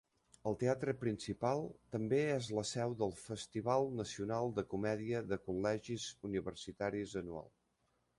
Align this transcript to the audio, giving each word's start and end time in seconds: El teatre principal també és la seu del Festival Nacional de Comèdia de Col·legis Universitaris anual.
El 0.51 0.55
teatre 0.61 0.93
principal 1.01 1.59
també 1.95 2.21
és 2.37 2.47
la 2.59 2.63
seu 2.69 2.95
del 3.01 3.13
Festival 3.19 3.85
Nacional 3.99 4.49
de 4.61 4.63
Comèdia 4.71 5.21
de 5.35 5.39
Col·legis 5.51 6.07
Universitaris 6.31 7.15
anual. 7.23 7.53